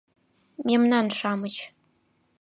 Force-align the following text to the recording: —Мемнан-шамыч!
—Мемнан-шамыч! 0.67 1.55